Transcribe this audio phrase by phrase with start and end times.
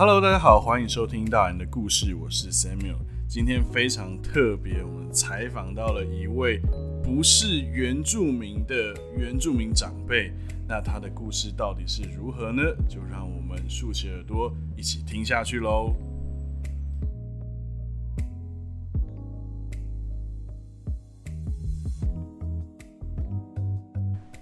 [0.00, 2.96] Hello，大家好，欢迎收听大人的故事，我是 Samuel。
[3.28, 6.58] 今天非常特别，我们采访到了一位
[7.04, 10.32] 不是原住民的原住民长辈。
[10.66, 12.62] 那他的故事到底是如何呢？
[12.88, 15.94] 就让我们竖起耳朵一起听下去喽。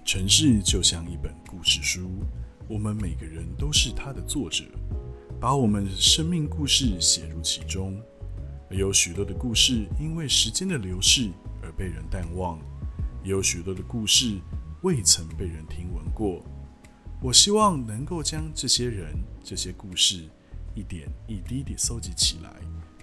[0.05, 2.09] 城市就像一本故事书，
[2.69, 4.63] 我们每个人都是它的作者，
[5.41, 8.01] 把我们生命故事写入其中。
[8.71, 11.31] 而有许多的故事因为时间的流逝
[11.63, 12.59] 而被人淡忘，
[13.23, 14.39] 也有许多的故事
[14.83, 16.45] 未曾被人听闻过。
[17.23, 20.29] 我希望能够将这些人、这些故事
[20.75, 22.53] 一点一滴地搜集起来，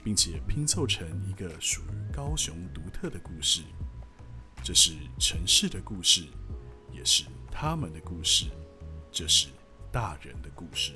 [0.04, 3.62] 并且拼凑成一个属于高雄独特的故事。
[4.62, 6.24] 这是城市的故事，
[6.92, 8.46] 也是他们的故事，
[9.12, 9.48] 这是
[9.92, 10.92] 大人的故事。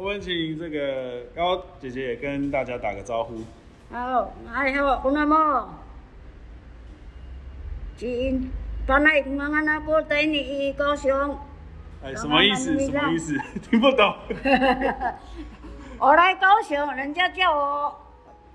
[0.00, 3.34] 我们请这个高姐姐也跟大家打个招呼。
[3.92, 5.78] 好，哎好，我那么，
[7.98, 8.50] 今
[8.86, 11.38] 本来我们那个带你高雄，
[12.02, 12.80] 哎，什么意思？
[12.80, 13.38] 什么意思？
[13.70, 14.14] 听不懂。
[16.00, 17.94] 我来高雄，人家叫我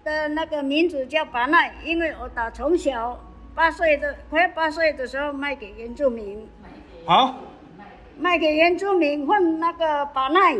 [0.04, 3.20] 的那个名字叫巴奈，因为我打从小
[3.54, 6.50] 八岁的快八岁的时候卖给原住民，
[7.06, 7.36] 好，
[8.18, 10.58] 卖给原住民混那个巴奈，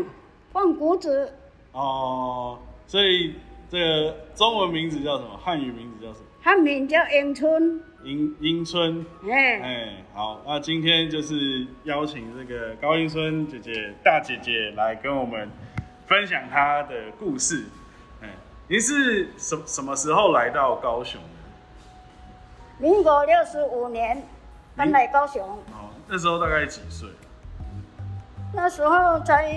[0.56, 1.34] 混谷子，
[1.72, 3.34] 哦，所以
[3.68, 5.36] 这个中文名字叫什么？
[5.36, 6.24] 汉语名字叫什么？
[6.40, 9.04] 汉名叫迎春，英英春。
[9.30, 15.46] 哎，哎，好，那今天就是邀请这个高英春姐姐、大姐姐来跟我们
[16.06, 17.66] 分享她的故事。
[18.22, 18.30] 哎，
[18.66, 21.28] 您是什什么时候来到高雄的？
[22.78, 24.22] 民国六十五年
[24.74, 27.10] 搬来高雄，哦，那时候大概几岁？
[28.54, 29.52] 那时候才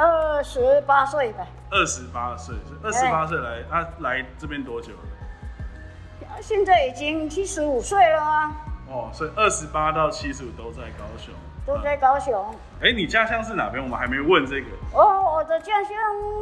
[0.00, 1.46] 二十八岁吧。
[1.70, 6.40] 二十八岁，二十八岁来，他、来这边多久了？
[6.40, 8.52] 现在已经七十五岁了啊，
[8.88, 11.34] 哦，所以二十八到七十五都在高雄。
[11.66, 12.54] 都在高雄。
[12.80, 13.82] 哎、你家乡是哪边？
[13.82, 14.66] 我们还没问这个。
[14.94, 15.92] 哦，我的家乡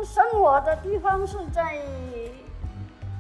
[0.04, 1.76] 生活的地方是在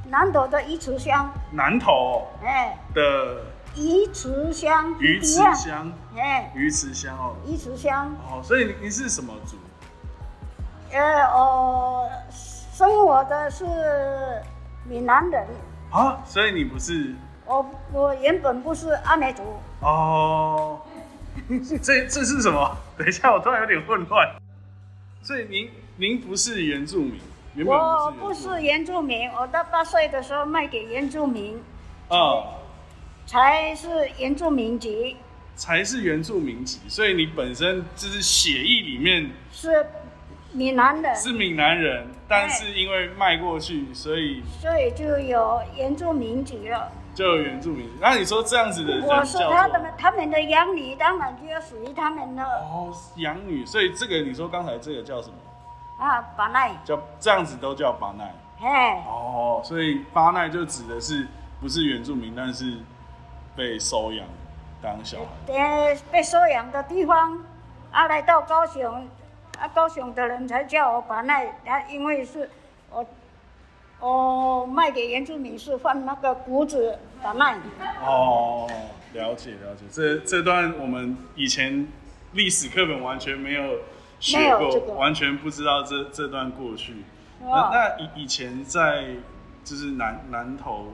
[0.06, 3.42] 南投的鱼池乡，南投哎，的
[3.74, 7.34] 鱼池乡，鱼池乡，哎，鱼池乡哦。
[7.44, 9.56] 鱼池乡，哦，所以您是什么族？
[10.92, 13.64] 呃，我生我的是
[14.88, 15.46] 闽南人，
[15.90, 17.14] 啊，所以你不是？
[17.44, 19.42] 我我原本不是阿美族，
[19.80, 20.80] 哦？
[21.82, 22.76] 这这是什么？
[22.96, 24.36] 等一下，我突然有点混乱。
[25.22, 27.20] 所以您您不是原住民，
[27.54, 31.62] 原本我不不是是原住民，我到八岁的时候卖给原住民，
[32.08, 32.44] 啊、
[33.26, 35.16] 才是原住民籍，
[35.56, 39.86] 才是原住民籍，所以你本身就是血液里面是
[40.58, 46.90] 闽南人，是闽南人，但是因为卖过去，所以所以就有原住民籍了。
[47.14, 47.88] 就有原住民。
[48.00, 55.34] 那你说这样子的人我是叫做他的他们的养女，当然就要属于他们了哦养女，所以这个你说刚才这个叫什么？
[56.04, 61.26] 啊，巴奈，叫这样子都叫巴奈哎，哦，所以巴奈就指的是
[61.60, 62.78] 不是原住民，但是
[63.56, 64.24] 被收养
[64.80, 65.52] 当小孩。
[65.52, 67.36] 呃，被收养的地方，
[67.90, 69.08] 啊，来到高雄，
[69.58, 72.48] 啊，高雄的人才叫我把那，啊，因为是
[72.90, 73.04] 我
[74.00, 77.58] 我卖给原住民是换那个谷子巴奈，
[78.00, 78.68] 哦，
[79.14, 81.88] 了解了解，这这段我们以前
[82.32, 83.78] 历史课本完全没有没
[84.20, 87.04] 学过，有这个完全不知道这这段过去。
[87.40, 89.06] 那哦那以以前在
[89.64, 90.86] 就是南南投，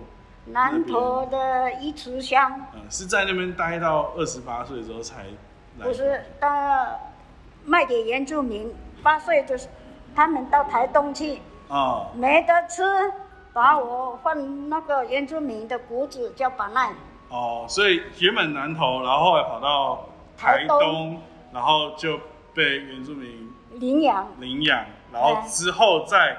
[0.47, 5.25] 南投的一池乡，嗯，是在那边待到二十八岁之后才
[5.79, 5.87] 来。
[5.87, 7.01] 不是到
[7.67, 9.69] 卖给原住民，八岁就是
[10.15, 11.41] 他们到台东去。
[11.67, 12.85] 啊、没得吃，
[13.53, 16.93] 把我换那个原住民的谷子叫板奈，
[17.31, 21.23] 哦，所以原本南投，然后跑到台台东，
[21.53, 22.21] 然后就
[22.53, 26.37] 被原住民领养领养，然后哎之后再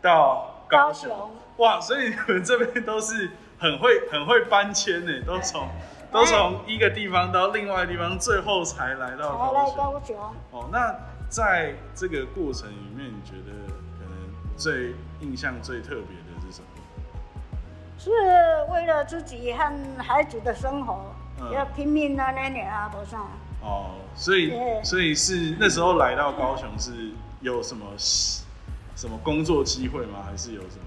[0.00, 1.10] 到高雄。
[1.10, 1.30] 高雄。
[1.56, 3.28] 哇，所以你们这边都是
[3.58, 5.68] 很会很会搬迁呢，都从
[6.12, 9.76] 都从一个地方到另外地方，最后才来到高雄。
[9.76, 10.16] 高雄。
[10.50, 10.94] 哦，那
[11.28, 13.52] 在这个过程里面，你觉得
[13.98, 14.12] 可能
[14.56, 16.66] 最印象最特别的是什么？
[17.98, 18.10] 是
[18.72, 23.28] 为了自己和孩子的生活，嗯要拼命啊，那年啊，不上。
[23.62, 24.52] 哦，所以
[24.82, 27.10] 所以是那时候来到高雄是
[27.40, 30.20] 有什么什么工作机会吗？
[30.24, 30.82] 还是有什么？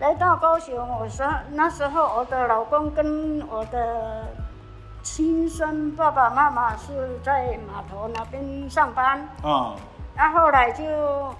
[0.00, 4.26] 来到高雄，我说那时候我的老公跟我的
[5.02, 9.76] 亲生爸爸妈妈是在码头那边上班，嗯，
[10.16, 11.34] 那后来就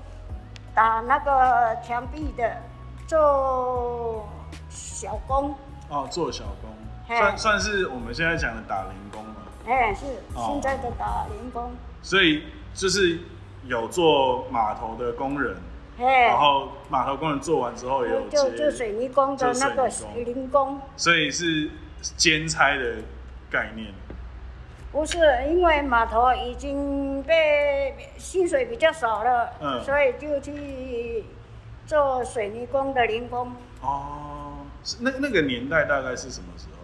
[0.75, 2.55] 打那个墙壁的
[3.07, 4.29] 做
[4.69, 5.55] 小工，
[5.89, 9.37] 哦，做小工，算算是我们现在讲的打零工嘛。
[9.67, 10.05] 哎，是
[10.35, 10.51] 哦。
[10.53, 11.71] 现在的打零工，
[12.03, 13.21] 所以就是
[13.65, 15.61] 有做码头的工人，哎
[16.07, 20.81] 然，后码头工人做完之后也有就就水泥工的那个做水泥零工。
[20.97, 21.71] 所以是
[22.17, 22.97] 兼差的
[23.51, 23.93] 概念。
[24.93, 25.19] 不是，
[25.49, 31.25] 因为码头已经被薪水比较少了，嗯所以就去
[31.87, 33.53] 做水泥工的零工。
[33.83, 34.55] 哦，
[35.01, 36.77] 那那个年代大概是什么时候？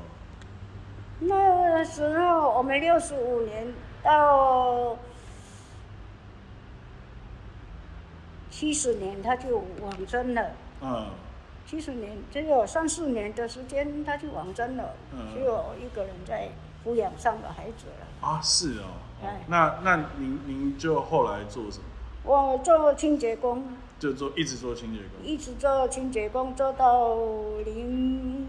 [1.18, 3.72] 那时候我们六十五年
[4.02, 4.96] 到
[8.56, 10.50] 七十年，他就往生了。
[10.81, 11.08] 嗯，
[11.67, 16.49] 七十年只有三四年的时间，他就往生了，嗯只有我一个人在
[16.82, 18.26] 抚养三个孩子了。
[18.26, 18.97] 啊，是哦。
[19.23, 21.85] 哎那那您您就后来做什么？
[22.25, 25.23] 我做清洁工，就做一直做清洁工。
[25.23, 27.14] 一直做清洁工，做到
[27.62, 28.49] 零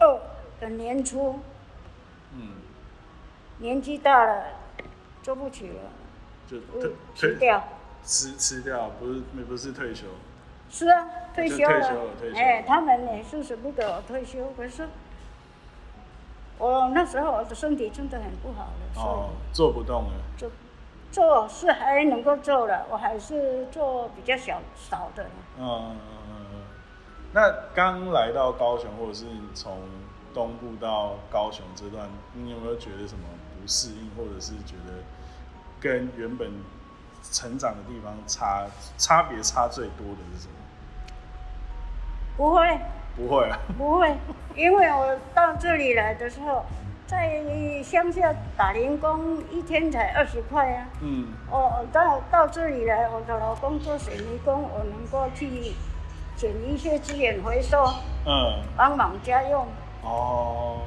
[0.00, 0.20] 二
[0.58, 1.38] 的年初，
[2.34, 2.54] 嗯，
[3.58, 4.42] 年纪大了，
[5.22, 5.74] 做不起了，
[6.48, 6.58] 就
[7.14, 7.62] 辞掉。
[8.04, 10.06] 吃吃掉，不是不是退休。
[10.70, 12.34] 是啊，退休就退休了了退休。
[12.34, 14.88] 了哎，他们也是舍不得我退休，可是
[16.58, 20.12] 我那时候我的身体真的很不好了，所哦，做不动了。
[20.36, 20.50] 以做
[21.10, 25.24] 做是还能够做了，我还是做比较小少的。
[25.58, 25.96] 嗯嗯
[26.28, 26.62] 嗯嗯。
[27.32, 29.78] 那刚来到高雄，或者是从
[30.32, 33.24] 东部到高雄这段，你有没有觉得什么
[33.60, 35.02] 不适应，或者是觉得
[35.80, 36.52] 跟原本
[37.22, 38.66] 成长的地方差
[38.98, 40.54] 差别差最多的是什么？
[42.36, 42.78] 不会，
[43.16, 43.58] 不会啊。
[43.76, 44.16] 不会，
[44.54, 46.64] 因为我到这里来的时候，
[47.06, 47.42] 在
[47.82, 50.86] 乡下打零工，一天才二十块啊。
[51.02, 55.72] 嗯我到到这里来，我的老公做水泥工，我能够去
[56.36, 57.84] 捡一些资源回收，
[58.24, 59.66] 嗯帮忙家用。
[60.02, 60.80] 哦，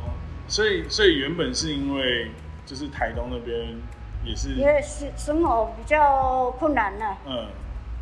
[0.47, 2.31] 所以所以原本是因为
[2.65, 3.77] 就是台东那边
[4.23, 4.53] 也是。
[4.55, 7.47] 因为生生活比较困难了、嗯。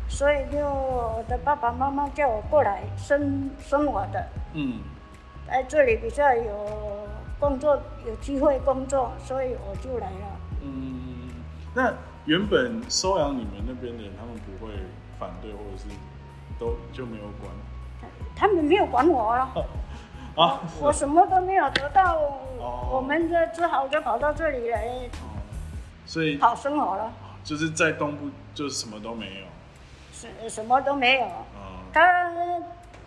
[0.08, 4.80] 所以就我的爸爸妈妈叫我过来生生我的，嗯。
[5.46, 6.66] 在这里比较有
[7.38, 7.76] 工作，
[8.06, 10.40] 有机会工作，所以我就来了。
[10.62, 11.28] 嗯，
[11.74, 11.92] 那
[12.24, 14.72] 原本收养你们那边的人，他们不会
[15.18, 15.88] 反对，或者是
[16.58, 17.52] 都就没有管？
[18.34, 19.52] 他们没有管我啊，
[20.36, 20.60] 啊？
[20.68, 22.16] 是我什么都没有得到，
[22.58, 22.88] 哦。
[22.90, 25.31] 我们这只好就跑到这里来哦，
[26.12, 27.10] 所以讨生活了，
[27.42, 29.46] 就是在东部就什么都没有。
[30.12, 31.24] 什什么都没有。
[31.24, 32.60] 嗯他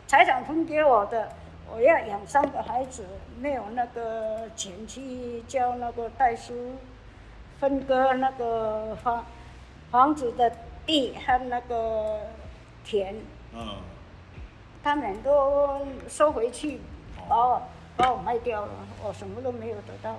[0.07, 1.29] 财产分给我的，
[1.71, 3.05] 我要养三个孩子，
[3.39, 6.77] 没有那个钱去交那个代书，
[7.59, 9.23] 分割那个房
[9.91, 10.51] 房子的
[10.87, 12.21] 地和那个
[12.83, 13.15] 田，
[13.53, 13.75] 嗯
[14.83, 16.79] 他们都收回去，
[17.29, 17.61] 把我
[17.95, 18.71] 把我卖掉了，
[19.03, 20.15] 我什么都没有得到。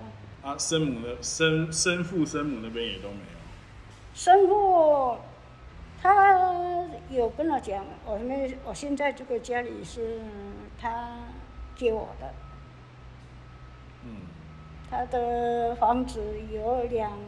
[0.47, 3.37] 啊，生母的生生父生母那边也都没有。
[4.15, 5.19] 生父
[6.01, 10.21] 他有跟我讲，我们我现在这个家里是
[10.81, 11.17] 他
[11.75, 12.33] 接我的。
[14.05, 14.21] 嗯
[14.89, 16.23] 他的房子
[16.53, 17.19] 有两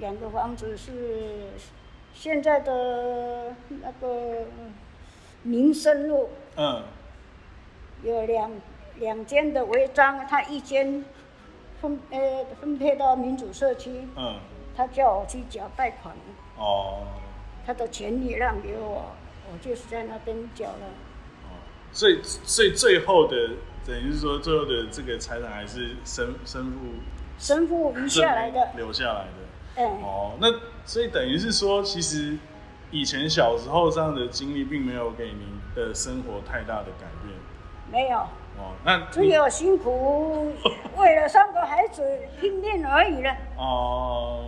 [0.00, 1.50] 两个房子是
[2.14, 4.46] 现在的那个
[5.42, 6.84] 民生路嗯
[8.02, 8.50] 有两
[8.96, 11.04] 两间的违章，他一间
[11.80, 14.38] 分呃分配到民主社区，嗯。
[14.76, 16.14] 他叫我去缴贷款，
[16.56, 17.02] 哦。
[17.66, 19.12] 他的权利让给我，
[19.50, 20.86] 我就是在那边缴了。
[21.44, 21.58] 哦，
[21.92, 23.50] 所以所以最后的
[23.84, 26.78] 等于是说最后的这个财产还是生生父
[27.38, 29.82] 生父留下来的，留下来的。
[29.82, 30.46] 嗯，哦，那
[30.84, 32.38] 所以等于是说，其实
[32.92, 37.34] 以前小时候这样的经历，并没有给您的生活太大的改变。
[37.90, 38.26] 没有，
[38.58, 40.52] 哦，那只有辛苦
[40.96, 42.02] 为了三个孩子
[42.40, 43.34] 拼命而已了。
[43.56, 44.44] 哦，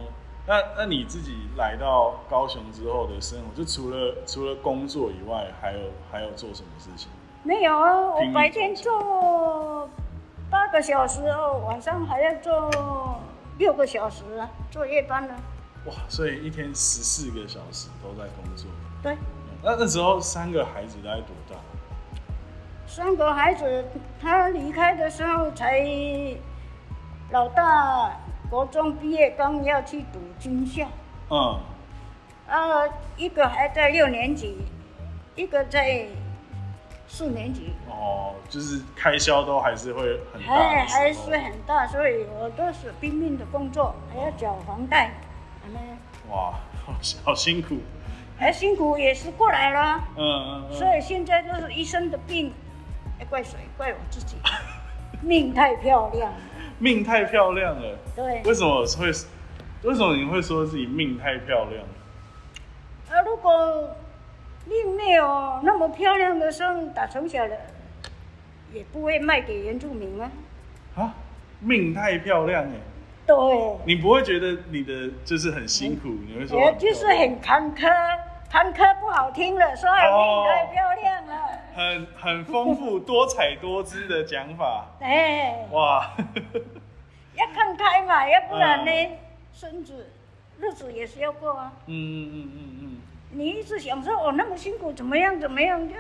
[0.47, 5.79] 那那你自己来到高雄之后的生活，就除了除了工作以外，还有
[6.11, 7.09] 还有做什么事情？
[7.43, 9.89] 没有啊，我白天做
[10.51, 13.21] 八个小时哦，晚上还要做
[13.59, 15.35] 六个小时啊，做夜班呢。
[15.87, 18.67] 哇，所以一天十四个小时都在工作。
[19.03, 19.19] 对，嗯
[19.63, 21.57] 那那时候三个孩子大概多大？
[23.01, 23.83] 三个孩子，
[24.21, 25.83] 他离开的时候才
[27.31, 28.15] 老大
[28.51, 30.87] 国中毕业，刚要去读军校，
[31.31, 31.59] 嗯
[32.47, 34.59] 啊，一个还在六年级，
[35.35, 36.05] 一个在
[37.09, 45.11] 四年级，哦，就是开销都还是会很大还是很大，所以我都是拼命的工作，还要缴房贷，
[46.29, 46.53] 哇，
[46.85, 46.93] 好
[47.25, 47.79] 好辛苦。
[48.37, 50.03] 还辛苦也是过来了。
[50.17, 50.73] 嗯嗯嗯。
[50.75, 52.51] 所以现在就是医生的病，
[53.21, 53.59] 哎，怪谁？
[53.77, 54.37] 怪我自己，
[55.23, 56.39] 命太漂亮了。
[56.79, 57.99] 命太漂亮了。
[58.17, 59.07] 对，为什么会？
[59.83, 61.85] 为什么你会说自己命太漂亮？
[63.11, 63.97] 啊，如果
[64.67, 67.57] 命没有那么漂亮的时候，打从小的
[68.73, 70.31] 也不会卖给原住民啊。
[70.97, 71.15] 啊，
[71.61, 72.73] 命太漂亮哎！
[73.27, 73.37] 对，
[73.87, 76.09] 你不会觉得你的就是很辛苦？
[76.27, 77.89] 你会说也就是很坎坷，
[78.51, 81.49] 坎坷不好听了，说命太漂亮了。
[81.73, 84.87] 很很丰富、多彩多姿的讲法。
[85.01, 86.11] 哎，哇，
[87.35, 88.91] 要看开嘛，要不然呢，
[89.53, 90.11] 孙子
[90.59, 91.73] 日子也是要过啊。
[91.87, 92.97] 嗯嗯嗯嗯嗯。
[93.31, 95.95] 你一直想说我那么辛苦，怎么样怎么样，就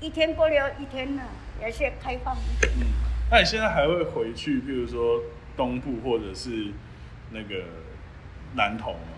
[0.00, 1.22] 一天过了一天了，
[1.60, 2.72] 也是开放一点。
[2.80, 2.86] 嗯，
[3.30, 5.20] 那你现在还会回去，譬如说
[5.58, 6.72] 东部或者是
[7.30, 7.64] 那个
[8.54, 9.09] 南投吗？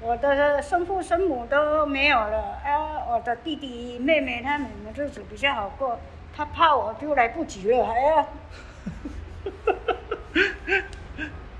[0.00, 5.98] 我的生父生母都没有了，啊，我的弟弟妹妹他们的日子比较好过，
[6.36, 8.26] 他怕我就来不及了，还要。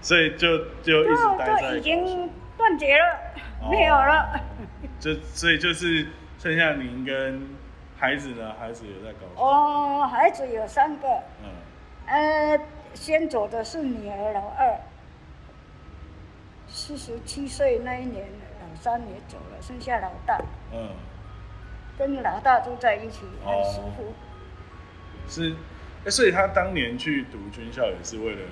[0.03, 3.19] 所以就就一直待在就已经断绝了，
[3.71, 4.41] 没有了。
[5.01, 6.07] 就所以就是
[6.39, 7.43] 剩下您跟
[7.99, 9.45] 孩子呢，孩子有在高雄。
[9.45, 11.09] 哦，孩子有三个。
[11.43, 11.51] 嗯。
[12.07, 12.57] 呃，
[12.95, 14.79] 先走的是女儿老二，
[16.77, 18.29] 四十七岁那一年，
[18.61, 20.39] 老三也走了，剩下老大。
[20.71, 20.91] 嗯。
[21.97, 24.13] 跟老大住在一起，很舒服。
[25.27, 25.57] 是，
[26.05, 28.43] 哎，所以他当年去读军校也是为了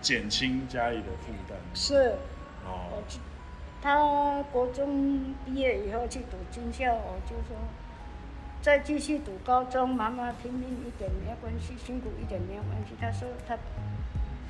[0.00, 1.58] 减轻家里的负担。
[1.74, 2.14] 是。
[2.64, 3.02] 哦。
[3.82, 7.54] 他国中毕业以后去读军校，我就说
[8.62, 12.94] 再继续读高中，妈妈拼命一点没有关系，辛苦一点没有关系。
[12.98, 13.58] 他说他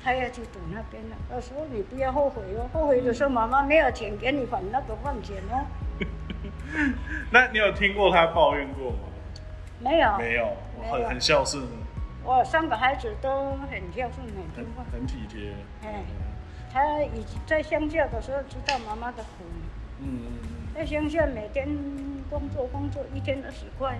[0.03, 5.65] 他要去赌那边了，我说你不要后悔哦，后悔的时候妈妈没有钱给你还那个饭钱哦。
[7.31, 8.97] 那你有听过他抱怨过吗？
[9.79, 10.55] 没有，没有，
[10.91, 11.63] 很很孝顺。
[12.23, 15.53] 我三个孩子都很孝顺，很听话，很体贴。
[15.83, 16.03] 哎。
[16.69, 19.45] 他以在乡下的时候知道妈妈的苦，
[20.01, 21.65] 嗯嗯嗯，在乡下每天
[22.29, 23.97] 工作工作一天二十块，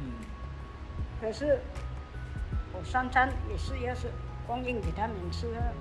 [0.00, 0.10] 嗯，
[1.20, 1.60] 可是
[2.72, 4.08] 我三餐也是要是
[4.46, 5.72] 供应给他们吃啊，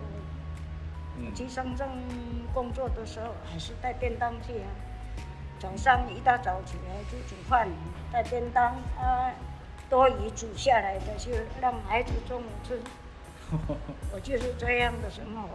[1.20, 1.88] 我去深圳
[2.54, 4.68] 工作的时候还是带便当去啊，
[5.60, 7.68] 早上一大早起来就煮饭
[8.12, 8.66] 带便当
[8.98, 9.34] 啊，
[9.90, 12.80] 多余煮下来的就让孩子中午吃，
[14.14, 15.50] 我就是这样的生活。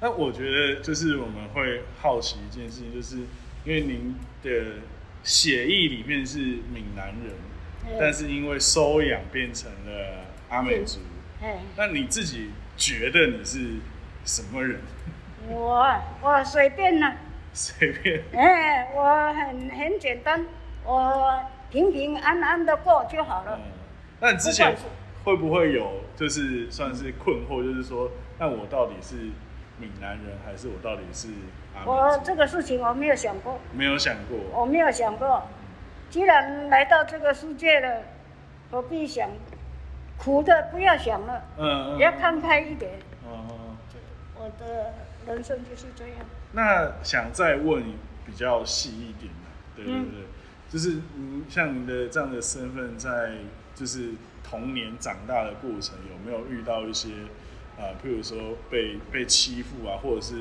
[0.00, 3.16] 那我觉得就是我们会好奇一件事情，就是
[3.64, 4.82] 因为您的
[5.24, 11.00] 血裔里面是闽南人，但是因为收养变成了阿美族。
[11.76, 13.76] 那你自己觉得你是
[14.24, 14.80] 什么人？
[15.48, 17.12] 我我随便呢。
[17.52, 18.22] 随便。
[18.34, 20.46] 哎，我很很简单，
[20.84, 23.60] 我平平安安的过就好了。
[24.20, 24.76] 那你之前
[25.24, 29.16] 会不会有就是算是困惑，就是说，那我到底是？
[29.80, 31.28] 闽南人还是我到底是？
[31.86, 33.60] 我这个事情我没有想过。
[33.72, 34.36] 没有想过。
[34.52, 35.46] 我没有想过，
[36.10, 38.02] 既然来到这个世界了，
[38.72, 39.30] 何必想
[40.18, 40.68] 苦的？
[40.70, 41.42] 不要想了。
[41.56, 41.98] 嗯嗯。
[41.98, 42.92] 要看开一点。
[43.24, 44.00] 哦对。
[44.34, 44.94] 我的
[45.26, 46.16] 人生就是这样。
[46.52, 47.82] 那想再问
[48.26, 49.32] 比较细一点
[49.76, 50.26] 对对对，
[50.68, 53.32] 就是您像您的这样的身份，在
[53.74, 54.10] 就是
[54.42, 57.08] 童年长大的过程，有没有遇到一些？
[57.78, 60.34] 啊，譬如说被被欺负啊，或者是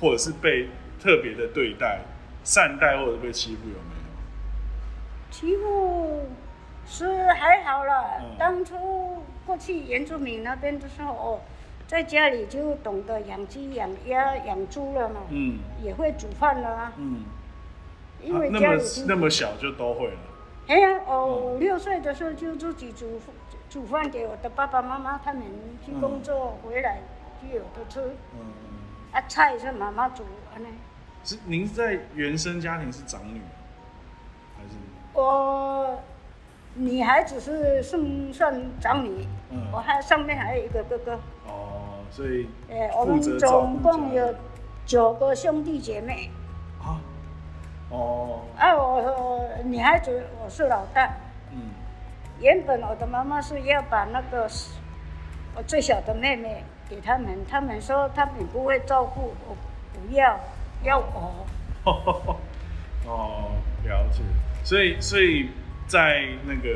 [0.00, 0.68] 或者是被
[1.00, 2.02] 特别的对待、
[2.44, 4.12] 善待，或者被欺负，有没有？
[5.32, 6.28] 欺负
[6.88, 8.20] 是还好了。
[8.38, 11.40] 当初过去原住民那边的时候，哦，
[11.86, 15.20] 在家里就懂得养鸡、养鸭、养猪了嘛。
[15.28, 15.58] 嗯。
[15.82, 16.92] 也会煮饭了啊。
[16.96, 17.24] 嗯。
[18.22, 20.18] 因为家里那么小就都会了。
[20.66, 23.20] 哎呀，哦，五六岁的时候就自己煮。
[23.70, 25.42] 煮饭给我的爸爸妈妈，他们
[25.84, 27.00] 去工作回来
[27.42, 28.00] 就有的吃。
[28.32, 28.40] 嗯
[29.12, 30.68] 啊，菜是妈妈煮，安呢。
[31.22, 33.42] 是您在原生家庭是长女，
[34.56, 34.76] 还是？
[35.12, 36.02] 我
[36.74, 41.14] 女孩子是送算长女，嗯，我还上面还有一个哥哥。
[41.46, 42.48] 哦，所以。
[42.70, 44.34] 哎，我们总共有
[44.86, 46.30] 九个兄弟姐妹。
[46.80, 47.00] 啊。
[47.90, 48.40] 哦。
[48.56, 51.14] 啊，我女孩子我是老大。
[51.52, 51.58] 嗯。
[52.40, 54.48] 原本我的妈妈是要把那个
[55.56, 59.56] 我最小的妹妹给他们，他们说他们不会照顾我，
[59.92, 60.38] 不要
[60.84, 61.46] 要我。
[63.06, 63.50] 哦，
[63.84, 64.22] 了解。
[64.62, 65.50] 所以，所以
[65.88, 66.68] 在那个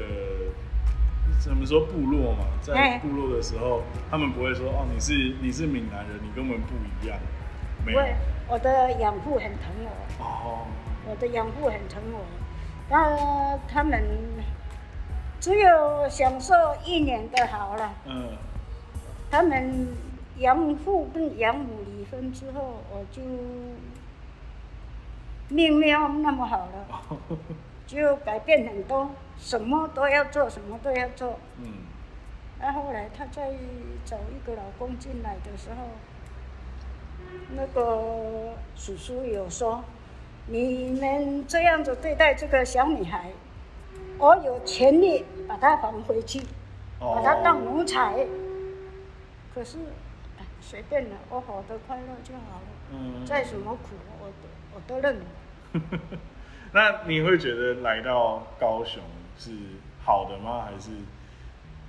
[1.38, 7.18] 怎么说部落嘛，在哎部落的时候，他们不会说哦，你是你是闽南人，你跟我们不一样，
[7.84, 8.00] 没有。
[8.00, 8.06] 我
[8.54, 10.66] 我的养父很疼我，哦，
[11.08, 12.24] 我的养父很疼我，
[12.88, 14.02] 那他们
[15.40, 16.54] 只有享受
[16.84, 17.92] 一年的好了。
[18.06, 18.28] 嗯，
[19.30, 19.88] 他们
[20.38, 23.20] 养父跟养母离婚之后，我就
[25.48, 27.18] 命没有那么好了，
[27.92, 31.38] 就改变很多，什么都要做，什么都要做。
[31.58, 31.72] 嗯，
[32.58, 33.50] 那后来她再
[34.04, 35.88] 找一个老公进来的时候，
[37.54, 39.84] 那个叔叔有说，
[40.46, 43.30] 你们这样子对待这个小女孩，
[44.18, 46.40] 我有权利把她还回去，
[46.98, 48.26] 哦把她当奴才。
[49.54, 49.76] 可是，
[50.38, 52.66] 哎，随便了，我活得快乐就好了。
[52.90, 55.20] 嗯，再什么苦，我都我都认。
[56.72, 59.02] 那你会觉得来到高雄
[59.38, 59.50] 是
[60.04, 60.64] 好的吗？
[60.66, 60.90] 还是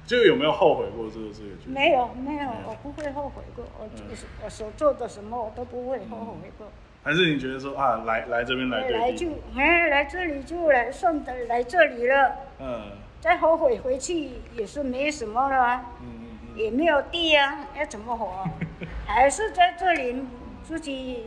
[0.06, 1.74] 就有没有后悔过这个这个决定？
[1.74, 3.63] 没有没有我不会后悔过。
[3.80, 6.68] 我嗯就是我所做的什么，我都不会后悔过。
[7.04, 9.28] 还是你觉得说啊，来来这边来对来就？
[9.58, 18.44] 哎来这里就来顺的来这里了，嗯再后悔回去也是没什么了啊，嗯嗯嗯，也没有地啊，要怎么活啊？
[19.08, 20.24] 还是在这里
[20.62, 21.24] 自己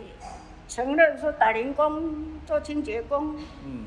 [0.68, 3.84] 承认说打零工、做清洁工，嗯，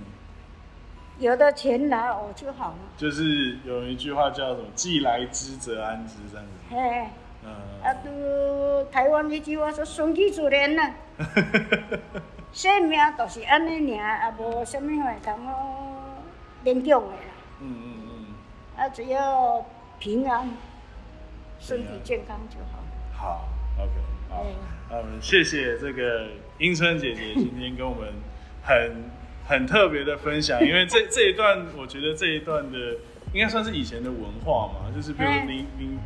[1.19, 2.77] 有的钱拿我就好了。
[2.97, 6.51] 就是有一句话叫什么“既来之则安之”这样子。
[6.69, 7.07] 嘿，
[7.43, 7.51] 嗯，
[7.83, 10.93] 啊，都台湾一句话说顺其自然呐、
[12.53, 16.23] 生命就是安尼尔，啊无什么话通我
[16.63, 17.33] 勉强的啦。
[17.61, 18.25] 嗯嗯嗯，
[18.77, 19.65] 啊，只要
[19.99, 20.49] 平安、
[21.59, 22.79] 身体健康就好。
[23.13, 23.91] 好，OK，
[24.29, 24.43] 好。
[24.89, 26.27] 嗯，我们谢谢这个
[26.59, 28.09] 英春姐姐今天跟我们
[28.61, 29.09] 很
[29.47, 32.77] 很特别的分享，因为这 这一段我觉得这一段的
[33.33, 35.99] 应该算是以前的文化嘛，就是比如嗯您您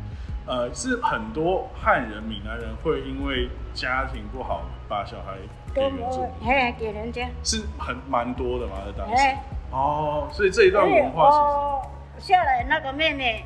[0.45, 5.37] 呃是很多汉人、闽南人会因为家庭不好把小孩
[5.73, 9.23] 给都原住我民，哎给人家，是很蛮多的嘛，在当时。
[9.23, 13.43] 哎，哦，所以这一段文化其我下来那个妹妹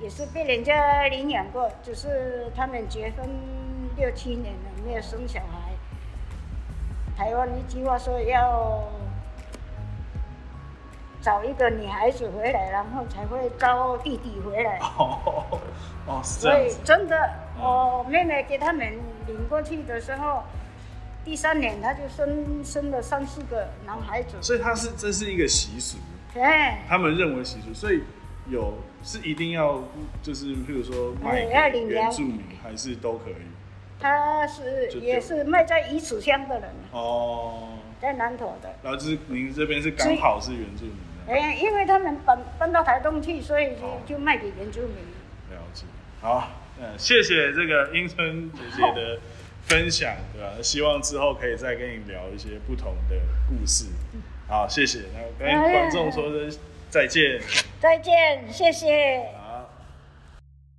[0.00, 3.30] 也是被人家领养过，只是他们结婚
[3.96, 5.67] 六七年了，没有生小孩。
[7.18, 8.88] 台湾一句话说要
[11.20, 14.78] 找一个女孩子回来，然后才会招弟弟回来。
[14.78, 15.58] 哦
[16.06, 17.16] 哦是这所以真的，
[17.58, 18.92] 嗯我妹妹给他们
[19.26, 20.44] 领过去的时候，
[21.24, 24.36] 第三年他就生生了三四个男孩子。
[24.40, 25.98] 所以他是这是一个习俗。
[26.36, 28.04] 哎，他们认为习俗，所以
[28.46, 29.82] 有是一定要
[30.22, 33.34] 就是譬如说卖嗯要给领养原住民，还是都可以？
[34.00, 38.74] 她是也是卖在鱼池乡的人，哦，在南投的。
[38.82, 40.94] 然后就是您这边是刚好是原住民
[41.26, 44.96] 的，哎，因为他们搬搬到台东去，所以哦就就卖给原住民。
[45.50, 45.84] 了解。
[46.20, 46.48] 好，
[46.80, 49.18] 嗯，谢谢这个英春姐姐的
[49.66, 50.52] 分享，对吧？
[50.62, 53.16] 希望之后可以再跟你聊一些不同的
[53.48, 53.86] 故事。
[54.48, 56.58] 好，谢谢，那跟观众说声
[56.88, 57.40] 再见。
[57.80, 59.37] 再见，谢谢。